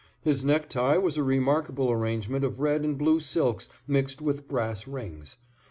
His 0.23 0.43
necktie 0.43 0.97
was 0.97 1.15
a 1.15 1.21
remarkable 1.21 1.91
arrangement 1.91 2.43
of 2.43 2.59
red 2.59 2.81
and 2.83 2.97
blue 2.97 3.19
silks 3.19 3.69
mixed 3.85 4.19
with 4.19 4.47
brass 4.47 4.87
rings. 4.87 5.37